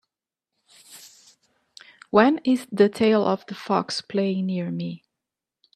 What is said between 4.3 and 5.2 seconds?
near me